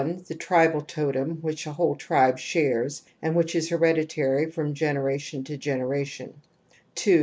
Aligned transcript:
The 0.01 0.33
tribal 0.33 0.81
totem 0.81 1.37
^ 1.43 1.47
hich 1.47 1.67
a 1.67 1.73
whole 1.73 1.95
tribe 1.95 2.31
)r 2.31 2.37
I 2.37 2.39
shares 2.39 3.03
and 3.21 3.35
which 3.35 3.53
is 3.53 3.69
hereditary 3.69 4.49
from 4.49 4.73
generation 4.73 5.41
Ito 5.41 5.57
generation, 5.57 6.41
I 6.71 6.75
2. 6.95 7.19